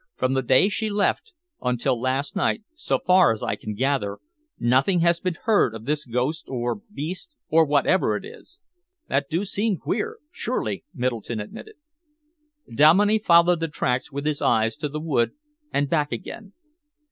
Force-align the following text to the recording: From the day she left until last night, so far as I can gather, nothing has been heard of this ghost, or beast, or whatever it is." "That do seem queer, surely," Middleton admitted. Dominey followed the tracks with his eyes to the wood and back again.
From 0.15 0.33
the 0.33 0.41
day 0.41 0.67
she 0.67 0.89
left 0.89 1.35
until 1.61 2.01
last 2.01 2.35
night, 2.35 2.63
so 2.73 2.97
far 2.97 3.31
as 3.31 3.43
I 3.43 3.55
can 3.55 3.75
gather, 3.75 4.17
nothing 4.57 5.01
has 5.01 5.19
been 5.19 5.37
heard 5.43 5.75
of 5.75 5.85
this 5.85 6.05
ghost, 6.05 6.45
or 6.47 6.81
beast, 6.91 7.35
or 7.49 7.65
whatever 7.65 8.15
it 8.15 8.25
is." 8.25 8.61
"That 9.09 9.29
do 9.29 9.45
seem 9.45 9.77
queer, 9.77 10.17
surely," 10.31 10.85
Middleton 10.91 11.39
admitted. 11.39 11.75
Dominey 12.73 13.19
followed 13.19 13.59
the 13.59 13.67
tracks 13.67 14.11
with 14.11 14.25
his 14.25 14.41
eyes 14.41 14.75
to 14.77 14.89
the 14.89 14.99
wood 14.99 15.33
and 15.71 15.87
back 15.87 16.11
again. 16.11 16.53